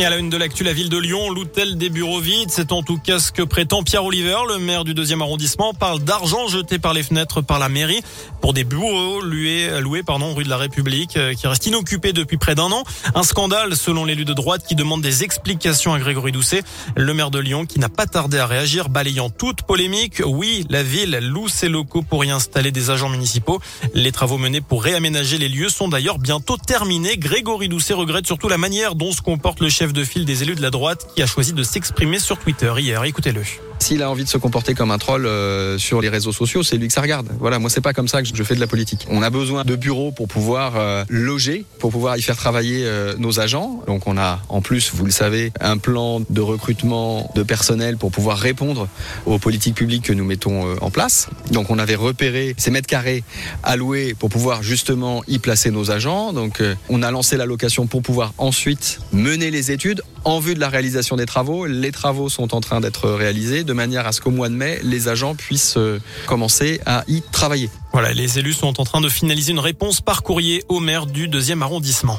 Et 0.00 0.04
à 0.06 0.08
la 0.08 0.16
une 0.16 0.30
de 0.30 0.38
l'actu, 0.38 0.64
la 0.64 0.72
ville 0.72 0.88
de 0.88 0.96
Lyon 0.96 1.28
loue-t-elle 1.28 1.76
des 1.76 1.90
bureaux 1.90 2.20
vides 2.20 2.48
C'est 2.48 2.72
en 2.72 2.82
tout 2.82 2.96
cas 2.96 3.18
ce 3.18 3.32
que 3.32 3.42
prétend 3.42 3.82
Pierre 3.82 4.02
Oliver, 4.02 4.38
le 4.48 4.58
maire 4.58 4.84
du 4.84 4.94
deuxième 4.94 5.20
arrondissement, 5.20 5.74
parle 5.74 6.00
d'argent 6.00 6.48
jeté 6.48 6.78
par 6.78 6.94
les 6.94 7.02
fenêtres 7.02 7.42
par 7.42 7.58
la 7.58 7.68
mairie 7.68 8.00
pour 8.40 8.54
des 8.54 8.64
bureaux 8.64 9.20
loués, 9.20 9.68
loués 9.82 10.02
pardon, 10.02 10.32
rue 10.32 10.44
de 10.44 10.48
la 10.48 10.56
République 10.56 11.18
euh, 11.18 11.34
qui 11.34 11.46
restent 11.46 11.66
inoccupés 11.66 12.14
depuis 12.14 12.38
près 12.38 12.54
d'un 12.54 12.72
an. 12.72 12.84
Un 13.14 13.22
scandale 13.24 13.76
selon 13.76 14.06
l'élu 14.06 14.24
de 14.24 14.32
droite 14.32 14.64
qui 14.66 14.74
demande 14.74 15.02
des 15.02 15.22
explications 15.22 15.92
à 15.92 15.98
Grégory 15.98 16.32
Doucet, 16.32 16.62
le 16.96 17.12
maire 17.12 17.30
de 17.30 17.38
Lyon 17.38 17.66
qui 17.66 17.78
n'a 17.78 17.90
pas 17.90 18.06
tardé 18.06 18.38
à 18.38 18.46
réagir 18.46 18.88
balayant 18.88 19.28
toute 19.28 19.64
polémique. 19.64 20.22
Oui, 20.24 20.64
la 20.70 20.82
ville 20.82 21.18
loue 21.20 21.48
ses 21.48 21.68
locaux 21.68 22.00
pour 22.00 22.24
y 22.24 22.30
installer 22.30 22.72
des 22.72 22.88
agents 22.88 23.10
municipaux. 23.10 23.60
Les 23.92 24.12
travaux 24.12 24.38
menés 24.38 24.62
pour 24.62 24.82
réaménager 24.82 25.36
les 25.36 25.50
lieux 25.50 25.68
sont 25.68 25.88
d'ailleurs 25.88 26.18
bientôt 26.18 26.56
terminés. 26.56 27.18
Grégory 27.18 27.68
Doucet 27.68 27.92
regrette 27.92 28.26
surtout 28.26 28.48
la 28.48 28.56
manière 28.56 28.94
dont 28.94 29.12
se 29.12 29.20
comporte 29.20 29.60
le 29.60 29.68
chef 29.68 29.89
de 29.92 30.04
file 30.04 30.24
des 30.24 30.42
élus 30.42 30.54
de 30.54 30.62
la 30.62 30.70
droite 30.70 31.08
qui 31.14 31.22
a 31.22 31.26
choisi 31.26 31.52
de 31.52 31.62
s'exprimer 31.62 32.18
sur 32.18 32.38
Twitter 32.38 32.72
hier. 32.78 33.02
Écoutez-le. 33.04 33.42
S'il 33.80 34.02
a 34.02 34.10
envie 34.10 34.24
de 34.24 34.28
se 34.28 34.36
comporter 34.36 34.74
comme 34.74 34.90
un 34.90 34.98
troll 34.98 35.24
euh, 35.26 35.78
sur 35.78 36.02
les 36.02 36.10
réseaux 36.10 36.32
sociaux, 36.32 36.62
c'est 36.62 36.76
lui 36.76 36.86
que 36.86 36.92
ça 36.92 37.00
regarde. 37.00 37.28
Voilà, 37.40 37.58
moi 37.58 37.70
c'est 37.70 37.80
pas 37.80 37.94
comme 37.94 38.08
ça 38.08 38.22
que 38.22 38.28
je 38.32 38.42
fais 38.44 38.54
de 38.54 38.60
la 38.60 38.66
politique. 38.66 39.06
On 39.10 39.22
a 39.22 39.30
besoin 39.30 39.64
de 39.64 39.74
bureaux 39.74 40.12
pour 40.12 40.28
pouvoir 40.28 40.74
euh, 40.76 41.04
loger, 41.08 41.64
pour 41.78 41.90
pouvoir 41.90 42.18
y 42.18 42.22
faire 42.22 42.36
travailler 42.36 42.84
euh, 42.84 43.14
nos 43.18 43.40
agents. 43.40 43.82
Donc 43.86 44.06
on 44.06 44.18
a 44.18 44.40
en 44.50 44.60
plus, 44.60 44.92
vous 44.94 45.06
le 45.06 45.10
savez, 45.10 45.50
un 45.60 45.78
plan 45.78 46.20
de 46.28 46.40
recrutement 46.42 47.32
de 47.34 47.42
personnel 47.42 47.96
pour 47.96 48.12
pouvoir 48.12 48.38
répondre 48.38 48.86
aux 49.24 49.38
politiques 49.38 49.74
publiques 49.74 50.04
que 50.04 50.12
nous 50.12 50.26
mettons 50.26 50.76
en 50.80 50.90
place. 50.90 51.28
Donc 51.50 51.70
on 51.70 51.78
avait 51.78 51.94
repéré 51.94 52.54
ces 52.58 52.70
mètres 52.70 52.86
carrés 52.86 53.24
alloués 53.62 54.14
pour 54.16 54.28
pouvoir 54.28 54.62
justement 54.62 55.24
y 55.26 55.38
placer 55.38 55.70
nos 55.70 55.90
agents. 55.90 56.34
Donc 56.34 56.62
on 56.90 57.02
a 57.02 57.10
lancé 57.10 57.38
la 57.38 57.46
location 57.46 57.86
pour 57.86 58.02
pouvoir 58.02 58.34
ensuite 58.36 59.00
mener 59.12 59.50
les 59.50 59.72
études 59.72 60.02
en 60.24 60.38
vue 60.38 60.54
de 60.54 60.60
la 60.60 60.68
réalisation 60.68 61.16
des 61.16 61.26
travaux. 61.26 61.66
Les 61.66 61.92
travaux 61.92 62.28
sont 62.28 62.54
en 62.54 62.60
train 62.60 62.80
d'être 62.80 63.08
réalisés 63.08 63.64
de 63.70 63.74
manière 63.74 64.04
à 64.04 64.10
ce 64.10 64.20
qu'au 64.20 64.32
mois 64.32 64.48
de 64.48 64.54
mai, 64.54 64.80
les 64.82 65.06
agents 65.06 65.36
puissent 65.36 65.76
euh, 65.76 66.00
commencer 66.26 66.80
à 66.86 67.04
y 67.06 67.22
travailler. 67.22 67.70
Voilà, 67.92 68.12
les 68.12 68.40
élus 68.40 68.54
sont 68.54 68.80
en 68.80 68.84
train 68.84 69.00
de 69.00 69.08
finaliser 69.08 69.52
une 69.52 69.60
réponse 69.60 70.00
par 70.00 70.24
courrier 70.24 70.64
au 70.68 70.80
maire 70.80 71.06
du 71.06 71.28
deuxième 71.28 71.62
arrondissement. 71.62 72.18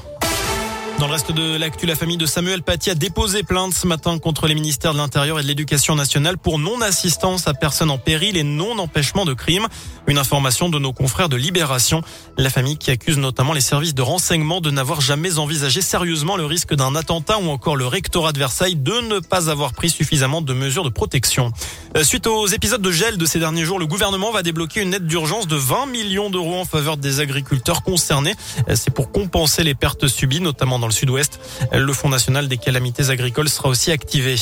Dans 1.02 1.08
le 1.08 1.14
reste 1.14 1.32
de 1.32 1.58
l'actu, 1.58 1.88
la 1.88 1.96
famille 1.96 2.18
de 2.18 2.28
Samuel 2.28 2.62
Paty 2.62 2.92
a 2.92 2.94
déposé 2.94 3.42
plainte 3.42 3.74
ce 3.74 3.88
matin 3.88 4.20
contre 4.20 4.46
les 4.46 4.54
ministères 4.54 4.94
de 4.94 5.00
l'Intérieur 5.00 5.40
et 5.40 5.42
de 5.42 5.48
l'Éducation 5.48 5.96
nationale 5.96 6.38
pour 6.38 6.60
non-assistance 6.60 7.48
à 7.48 7.56
personne 7.56 7.90
en 7.90 7.98
péril 7.98 8.38
et 8.38 8.44
non-empêchement 8.44 9.26
de 9.26 9.34
crime. 9.34 9.66
Une 10.06 10.20
information 10.20 10.70
de 10.70 10.78
nos 10.78 10.94
confrères 10.94 11.28
de 11.28 11.38
Libération. 11.38 12.04
La 12.38 12.52
famille 12.52 12.78
qui 12.78 12.92
accuse 12.92 13.18
notamment 13.18 13.54
les 13.54 13.62
services 13.62 13.96
de 13.96 14.04
renseignement 14.04 14.62
de 14.62 14.70
n'avoir 14.70 15.02
jamais 15.02 15.40
envisagé 15.40 15.82
sérieusement 15.82 16.38
le 16.38 16.46
risque 16.46 16.76
d'un 16.76 16.94
attentat 16.94 17.40
ou 17.40 17.50
encore 17.50 17.78
le 17.78 17.88
rectorat 17.88 18.32
de 18.32 18.38
Versailles 18.38 18.76
de 18.76 19.02
ne 19.02 19.18
pas 19.18 19.50
avoir 19.50 19.74
pris 19.74 19.90
suffisamment 19.90 20.44
de 20.44 20.54
mesures 20.54 20.84
de 20.84 20.90
protection. 20.90 21.52
Euh, 21.98 22.04
suite 22.04 22.28
aux 22.28 22.46
épisodes 22.46 22.82
de 22.82 22.92
gel 22.92 23.18
de 23.18 23.26
ces 23.26 23.40
derniers 23.40 23.66
jours, 23.66 23.80
le 23.80 23.88
gouvernement 23.88 24.32
va 24.32 24.44
débloquer 24.44 24.82
une 24.82 24.94
aide 24.94 25.08
d'urgence 25.08 25.48
de 25.48 25.56
20 25.56 25.88
millions 25.88 26.30
d'euros 26.30 26.60
en 26.60 26.66
faveur 26.66 26.98
des 26.98 27.22
agriculteurs 27.22 27.82
concernés. 27.82 28.36
Euh, 28.70 28.76
c'est 28.76 28.94
pour 28.94 29.12
compenser 29.12 29.64
les 29.64 29.74
pertes 29.74 30.08
subies, 30.08 30.42
notamment 30.42 30.78
dans 30.78 30.91
sud-ouest. 30.92 31.40
Le 31.72 31.94
Fonds 31.94 32.10
national 32.10 32.48
des 32.48 32.58
calamités 32.58 33.10
agricoles 33.10 33.50
sera 33.50 33.70
aussi 33.70 33.92
activé. 33.92 34.36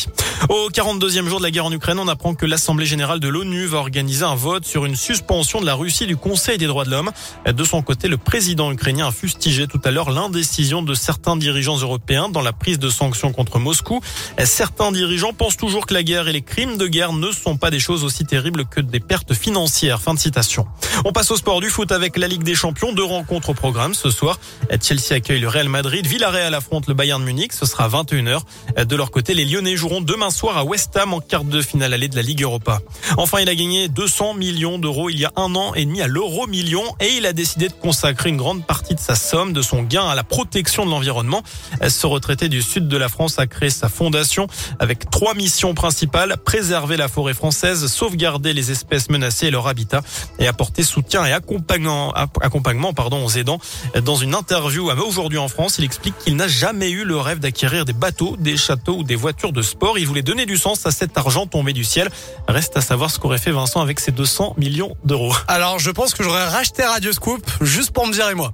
Au 0.50 0.70
42e 0.70 1.28
jour 1.28 1.40
de 1.40 1.44
la 1.44 1.52
guerre 1.52 1.66
en 1.66 1.72
Ukraine, 1.72 2.00
on 2.00 2.08
apprend 2.08 2.34
que 2.34 2.46
l'Assemblée 2.46 2.86
générale 2.86 3.20
de 3.20 3.28
l'ONU 3.28 3.66
va 3.66 3.78
organiser 3.78 4.24
un 4.24 4.36
vote 4.36 4.66
sur 4.66 4.86
une 4.86 4.96
suspension 4.96 5.62
de 5.62 5.66
la 5.66 5.76
Russie 5.76 6.06
du 6.06 6.18
Conseil 6.18 6.58
des 6.58 6.68
droits 6.68 6.86
de 6.86 6.92
l'homme. 6.92 7.12
De 7.46 7.64
son 7.64 7.82
côté, 7.82 8.08
le 8.08 8.18
président 8.18 8.72
ukrainien 8.72 9.08
a 9.08 9.12
fustigé 9.12 9.68
tout 9.68 9.82
à 9.84 9.92
l'heure 9.92 10.12
l'indécision 10.12 10.82
de 10.82 10.94
certains 10.94 11.38
dirigeants 11.38 11.78
européens 11.78 12.30
dans 12.30 12.42
la 12.42 12.54
prise 12.54 12.80
de 12.80 12.90
sanctions 12.90 13.32
contre 13.32 13.60
Moscou. 13.60 14.02
Certains 14.44 14.92
dirigeants 14.92 15.34
pensent 15.34 15.58
toujours 15.58 15.86
que 15.86 15.94
la 15.94 16.04
guerre 16.04 16.28
et 16.28 16.34
les 16.34 16.42
crimes 16.42 16.78
de 16.78 16.88
guerre 16.88 17.14
ne 17.14 17.32
sont 17.32 17.58
pas 17.58 17.72
des 17.72 17.80
choses 17.80 18.04
aussi 18.04 18.26
terribles 18.26 18.66
que 18.66 18.82
des 18.82 19.00
pertes 19.00 19.34
financières. 19.34 20.02
Fin 20.02 20.14
de 20.14 20.20
citation. 20.20 20.68
On 21.06 21.12
passe 21.12 21.32
au 21.32 21.38
sport 21.38 21.62
du 21.62 21.70
foot 21.70 21.92
avec 21.92 22.18
la 22.18 22.28
Ligue 22.28 22.44
des 22.44 22.56
Champions. 22.56 22.94
Deux 22.94 23.04
rencontres 23.04 23.50
au 23.50 23.54
programme 23.54 23.94
ce 23.94 24.10
soir. 24.10 24.40
Chelsea 24.82 25.14
accueille 25.14 25.40
le 25.40 25.48
Real 25.48 25.70
Madrid. 25.70 26.06
Villarreal 26.06 26.39
Villarreal 26.40 26.56
affronte 26.56 26.88
le 26.88 26.94
Bayern 26.94 27.22
Munich. 27.24 27.54
Ce 27.54 27.66
sera 27.66 27.90
21h. 27.90 28.42
De 28.86 28.96
leur 28.96 29.12
côté, 29.12 29.34
les 29.34 29.46
Lyonnais 29.46 29.76
joueront 29.76 30.02
demain 30.02 30.30
soir 30.30 30.58
à 30.58 30.64
West 30.64 30.96
Ham 30.96 31.14
en 31.14 31.20
quart 31.20 31.44
de 31.44 31.62
finale 31.62 31.94
allée 31.94 32.08
de 32.08 32.16
la 32.16 32.22
Ligue 32.22 32.44
Europa. 32.44 32.80
Enfin, 33.18 33.40
il 33.40 33.50
a 33.50 33.56
gagné 33.56 33.88
200 33.88 34.36
millions 34.36 34.80
d'euros 34.80 35.10
il 35.10 35.20
y 35.20 35.26
a 35.26 35.32
un 35.36 35.54
an 35.56 35.74
et 35.74 35.86
demi 35.86 36.02
à 36.02 36.08
l'euro 36.08 36.48
million 36.48 36.84
et 37.00 37.16
il 37.18 37.26
a 37.26 37.34
décidé 37.34 37.68
de 37.68 37.74
consacrer 37.74 38.30
une 38.30 38.38
grande 38.38 38.66
partie 38.66 38.96
de 38.96 39.00
sa 39.00 39.16
somme, 39.16 39.54
de 39.54 39.62
son 39.62 39.84
gain 39.84 40.08
à 40.08 40.16
la 40.16 40.24
protection 40.24 40.86
de 40.86 40.92
l'environnement. 40.92 41.44
Ce 41.88 42.08
retraité 42.08 42.48
du 42.48 42.62
sud 42.62 42.88
de 42.88 42.98
la 42.98 43.10
France 43.10 43.40
a 43.40 43.48
créé 43.48 43.70
sa 43.70 43.90
fondation 43.90 44.48
avec 44.80 45.10
trois 45.10 45.34
missions 45.34 45.74
principales. 45.74 46.38
Préserver 46.38 46.98
la 46.98 47.08
forêt 47.08 47.34
française, 47.34 47.88
sauvegarder 47.88 48.54
les 48.54 48.72
espèces 48.72 49.10
menacées 49.10 49.48
et 49.48 49.52
leur 49.52 49.68
habitat 49.68 50.02
et 50.40 50.48
apporter 50.48 50.84
soutien 50.84 51.26
et 51.26 51.34
accompagnement, 51.34 52.14
accompagnement 52.14 52.94
pardon, 52.94 53.26
aux 53.26 53.32
aidants. 53.32 53.60
Dans 54.04 54.16
une 54.16 54.36
interview 54.36 54.90
aujourd'hui 54.90 55.38
en 55.38 55.48
France, 55.48 55.78
il 55.80 55.86
explique 55.86 56.16
qu'il 56.20 56.34
il 56.34 56.36
n'a 56.36 56.48
jamais 56.48 56.90
eu 56.90 57.04
le 57.04 57.18
rêve 57.18 57.40
d'acquérir 57.40 57.86
des 57.86 57.94
bateaux, 57.94 58.38
des 58.38 58.56
châteaux 58.56 58.98
ou 58.98 59.04
des 59.04 59.16
voitures 59.16 59.52
de 59.52 59.62
sport. 59.62 59.98
Il 59.98 60.08
voulait 60.08 60.22
donner 60.22 60.46
du 60.46 60.58
sens 60.58 60.86
à 60.86 60.92
cet 60.92 61.18
argent 61.18 61.48
tombé 61.48 61.74
du 61.74 61.84
ciel. 61.84 62.10
Reste 62.48 62.78
à 62.78 62.82
savoir 62.82 63.12
ce 63.12 63.20
qu'aurait 63.20 63.38
fait 63.38 63.52
Vincent 63.52 63.82
avec 63.82 64.00
ses 64.00 64.12
200 64.12 64.56
millions 64.58 64.96
d'euros. 65.04 65.34
Alors, 65.48 65.80
je 65.80 65.92
pense 65.92 66.14
que 66.14 66.24
j'aurais 66.24 66.48
racheté 66.48 66.84
Radio 66.84 67.12
Scoop 67.12 67.50
juste 67.62 67.92
pour 67.92 68.08
me 68.08 68.14
dire 68.14 68.30
et 68.30 68.36
moi. 68.36 68.54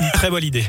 Une 0.00 0.10
très 0.12 0.30
bonne 0.30 0.44
idée. 0.44 0.64